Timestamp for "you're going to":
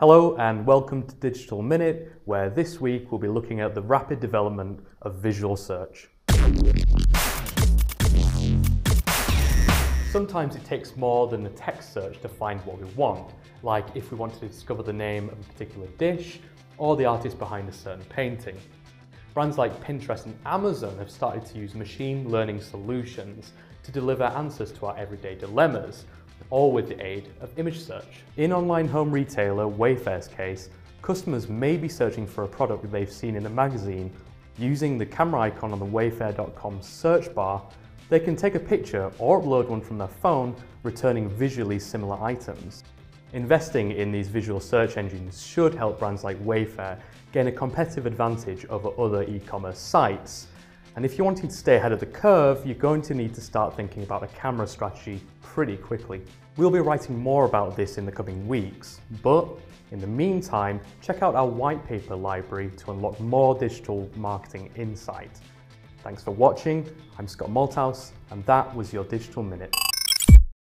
52.66-53.14